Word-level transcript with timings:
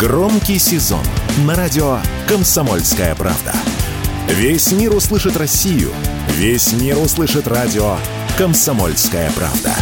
Громкий 0.00 0.58
сезон 0.58 1.04
на 1.44 1.54
радио 1.54 1.98
«Комсомольская 2.26 3.14
правда». 3.14 3.52
Весь 4.28 4.72
мир 4.72 4.96
услышит 4.96 5.36
Россию. 5.36 5.90
Весь 6.38 6.72
мир 6.72 6.96
услышит 6.96 7.46
радио 7.46 7.96
«Комсомольская 8.38 9.30
правда». 9.32 9.74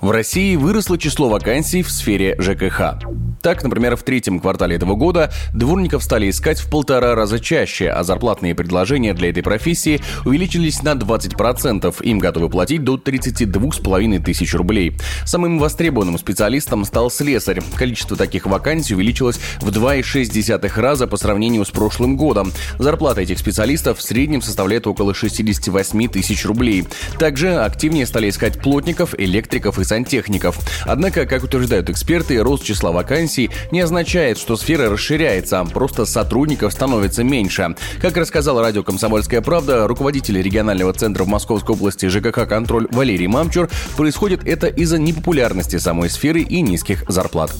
В 0.00 0.10
России 0.12 0.54
выросло 0.54 0.96
число 0.96 1.28
вакансий 1.28 1.82
в 1.82 1.90
сфере 1.90 2.36
ЖКХ. 2.38 3.02
Так, 3.46 3.62
например, 3.62 3.94
в 3.94 4.02
третьем 4.02 4.40
квартале 4.40 4.74
этого 4.74 4.96
года 4.96 5.30
дворников 5.54 6.02
стали 6.02 6.28
искать 6.28 6.58
в 6.58 6.68
полтора 6.68 7.14
раза 7.14 7.38
чаще, 7.38 7.90
а 7.90 8.02
зарплатные 8.02 8.56
предложения 8.56 9.14
для 9.14 9.30
этой 9.30 9.44
профессии 9.44 10.00
увеличились 10.24 10.82
на 10.82 10.94
20%. 10.94 12.02
Им 12.02 12.18
готовы 12.18 12.50
платить 12.50 12.82
до 12.82 12.96
32,5 12.96 14.24
тысяч 14.24 14.52
рублей. 14.52 14.96
Самым 15.24 15.60
востребованным 15.60 16.18
специалистом 16.18 16.84
стал 16.84 17.08
слесарь. 17.08 17.62
Количество 17.76 18.16
таких 18.16 18.46
вакансий 18.46 18.96
увеличилось 18.96 19.38
в 19.60 19.68
2,6 19.68 20.80
раза 20.80 21.06
по 21.06 21.16
сравнению 21.16 21.64
с 21.64 21.70
прошлым 21.70 22.16
годом. 22.16 22.52
Зарплата 22.80 23.20
этих 23.20 23.38
специалистов 23.38 23.98
в 23.98 24.02
среднем 24.02 24.42
составляет 24.42 24.88
около 24.88 25.14
68 25.14 26.08
тысяч 26.08 26.44
рублей. 26.44 26.84
Также 27.20 27.58
активнее 27.58 28.06
стали 28.06 28.28
искать 28.28 28.60
плотников, 28.60 29.14
электриков 29.16 29.78
и 29.78 29.84
сантехников. 29.84 30.58
Однако, 30.84 31.26
как 31.26 31.44
утверждают 31.44 31.88
эксперты, 31.90 32.42
рост 32.42 32.64
числа 32.64 32.90
вакансий 32.90 33.35
вакансий 33.36 33.50
не 33.70 33.80
означает, 33.80 34.38
что 34.38 34.56
сфера 34.56 34.90
расширяется, 34.90 35.64
просто 35.72 36.06
сотрудников 36.06 36.72
становится 36.72 37.24
меньше. 37.24 37.74
Как 38.00 38.16
рассказал 38.16 38.60
радио 38.60 38.82
«Комсомольская 38.82 39.40
правда», 39.40 39.86
руководитель 39.86 40.40
регионального 40.40 40.92
центра 40.92 41.24
в 41.24 41.28
Московской 41.28 41.74
области 41.74 42.06
ЖКХ 42.06 42.48
«Контроль» 42.48 42.88
Валерий 42.90 43.26
Мамчур, 43.26 43.68
происходит 43.96 44.46
это 44.46 44.68
из-за 44.68 44.98
непопулярности 44.98 45.76
самой 45.78 46.10
сферы 46.10 46.40
и 46.40 46.60
низких 46.60 47.04
зарплат. 47.08 47.52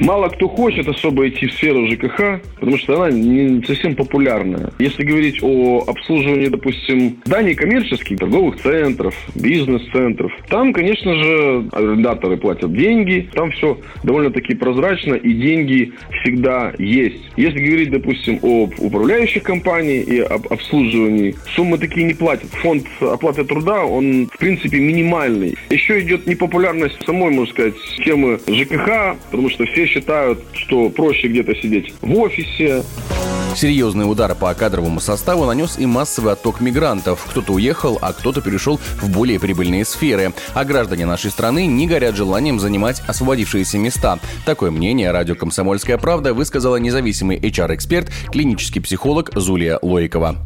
Мало 0.00 0.28
кто 0.28 0.48
хочет 0.48 0.86
особо 0.86 1.28
идти 1.28 1.46
в 1.46 1.52
сферу 1.54 1.88
ЖКХ, 1.88 2.40
потому 2.54 2.78
что 2.78 3.02
она 3.02 3.10
не 3.10 3.64
совсем 3.64 3.96
популярная. 3.96 4.70
Если 4.78 5.02
говорить 5.02 5.42
о 5.42 5.84
обслуживании, 5.86 6.46
допустим, 6.46 7.16
зданий 7.24 7.54
коммерческих, 7.54 8.18
торговых 8.18 8.60
центров, 8.60 9.14
бизнес-центров, 9.34 10.32
там, 10.48 10.72
конечно 10.72 11.14
же, 11.14 11.68
арендаторы 11.72 12.36
платят 12.36 12.72
деньги, 12.72 13.28
там 13.34 13.50
все 13.50 13.78
довольно-таки 14.04 14.54
прозрачно, 14.54 15.14
и 15.14 15.32
деньги 15.32 15.92
всегда 16.22 16.72
есть. 16.78 17.22
Если 17.36 17.58
говорить, 17.58 17.90
допустим, 17.90 18.38
об 18.42 18.74
управляющих 18.78 19.42
компаниях 19.42 20.06
и 20.06 20.20
об 20.20 20.46
обслуживании, 20.52 21.34
суммы 21.56 21.76
такие 21.78 22.06
не 22.06 22.14
платят. 22.14 22.50
Фонд 22.62 22.86
оплаты 23.00 23.44
труда, 23.44 23.84
он, 23.84 24.28
в 24.32 24.38
принципе, 24.38 24.78
минимальный. 24.78 25.56
Еще 25.70 26.00
идет 26.00 26.26
непопулярность 26.26 27.04
самой, 27.04 27.30
можно 27.30 27.52
сказать, 27.52 27.74
темы 28.04 28.38
ЖКХ, 28.46 29.16
потому 29.30 29.50
что 29.50 29.64
все 29.66 29.87
считают, 29.88 30.40
что 30.52 30.90
проще 30.90 31.28
где-то 31.28 31.54
сидеть 31.56 31.92
в 32.00 32.18
офисе. 32.18 32.84
Серьезный 33.56 34.08
удар 34.08 34.34
по 34.34 34.54
кадровому 34.54 35.00
составу 35.00 35.44
нанес 35.44 35.78
и 35.78 35.86
массовый 35.86 36.34
отток 36.34 36.60
мигрантов. 36.60 37.26
Кто-то 37.28 37.54
уехал, 37.54 37.98
а 38.00 38.12
кто-то 38.12 38.40
перешел 38.40 38.78
в 39.00 39.10
более 39.10 39.40
прибыльные 39.40 39.84
сферы. 39.84 40.32
А 40.54 40.64
граждане 40.64 41.06
нашей 41.06 41.30
страны 41.30 41.66
не 41.66 41.88
горят 41.88 42.14
желанием 42.14 42.60
занимать 42.60 43.02
освободившиеся 43.08 43.78
места. 43.78 44.20
Такое 44.44 44.70
мнение 44.70 45.10
радио 45.10 45.34
«Комсомольская 45.34 45.98
правда» 45.98 46.34
высказала 46.34 46.76
независимый 46.76 47.38
HR-эксперт, 47.38 48.12
клинический 48.30 48.80
психолог 48.80 49.30
Зулия 49.34 49.78
Лойкова. 49.82 50.36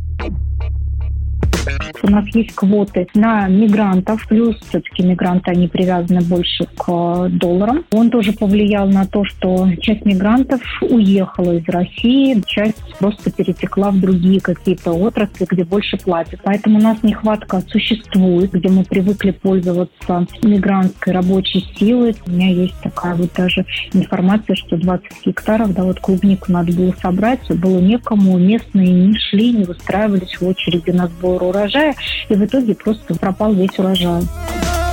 У 2.03 2.11
нас 2.11 2.27
есть 2.35 2.55
квоты 2.55 3.07
на 3.15 3.47
мигрантов, 3.49 4.27
плюс 4.27 4.57
все-таки 4.69 5.05
мигранты, 5.05 5.53
они 5.53 5.69
привязаны 5.69 6.21
больше 6.23 6.65
к 6.77 6.85
э, 6.89 7.29
долларам. 7.31 7.85
Он 7.93 8.11
тоже 8.11 8.33
повлиял 8.33 8.89
на 8.89 9.07
то, 9.07 9.25
что 9.25 9.69
часть 9.81 10.05
мигрантов 10.05 10.61
уехала 10.81 11.53
из 11.53 11.69
России, 11.69 12.43
часть 12.47 12.83
просто 12.99 13.31
перетекла 13.31 13.91
в 13.91 14.01
другие 14.01 14.41
какие-то 14.41 14.93
отрасли, 14.93 15.47
где 15.49 15.65
больше 15.65 15.97
платят. 15.97 16.41
Поэтому 16.43 16.79
у 16.79 16.83
нас 16.83 17.03
нехватка 17.03 17.61
существует, 17.69 18.51
где 18.51 18.69
мы 18.69 18.85
привыкли 18.85 19.31
пользоваться 19.31 20.27
мигрантской 20.43 21.13
рабочей 21.13 21.65
силой. 21.77 22.17
У 22.27 22.31
меня 22.31 22.49
есть 22.49 22.81
такая 22.83 23.15
вот 23.15 23.31
даже 23.37 23.65
информация, 23.93 24.57
что 24.57 24.77
20 24.77 25.05
гектаров, 25.27 25.73
да, 25.75 25.85
вот 25.85 26.01
клубнику 26.01 26.51
надо 26.51 26.73
было 26.73 26.93
собрать, 27.01 27.41
было 27.49 27.79
некому, 27.79 28.39
местные 28.39 28.91
не 28.91 29.19
шли, 29.19 29.53
не 29.53 29.65
выстраивались 29.65 30.41
в 30.41 30.47
очереди 30.47 30.91
на 30.91 31.07
сбор 31.07 31.43
урожая, 31.73 31.95
и 32.29 32.35
в 32.35 32.45
итоге 32.45 32.75
просто 32.75 33.15
пропал 33.15 33.53
весь 33.55 33.79
урожай. 33.79 34.23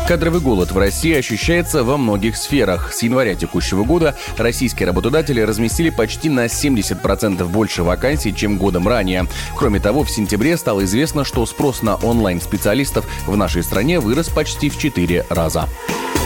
Кадровый 0.07 0.41
голод 0.41 0.71
в 0.71 0.77
России 0.77 1.15
ощущается 1.15 1.83
во 1.83 1.95
многих 1.95 2.35
сферах. 2.35 2.91
С 2.91 3.03
января 3.03 3.35
текущего 3.35 3.83
года 3.83 4.15
российские 4.39 4.87
работодатели 4.87 5.39
разместили 5.39 5.91
почти 5.91 6.29
на 6.29 6.45
70% 6.45 7.45
больше 7.45 7.83
вакансий, 7.83 8.33
чем 8.33 8.57
годом 8.57 8.87
ранее. 8.87 9.27
Кроме 9.55 9.79
того, 9.79 10.03
в 10.03 10.09
сентябре 10.09 10.57
стало 10.57 10.83
известно, 10.85 11.23
что 11.23 11.45
спрос 11.45 11.83
на 11.83 11.95
онлайн-специалистов 11.95 13.05
в 13.27 13.37
нашей 13.37 13.61
стране 13.61 13.99
вырос 13.99 14.29
почти 14.29 14.71
в 14.71 14.79
4 14.79 15.25
раза. 15.29 15.69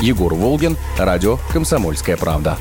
Егор 0.01 0.33
Волгин, 0.33 0.77
радио 0.97 1.37
«Комсомольская 1.51 2.15
правда». 2.15 2.57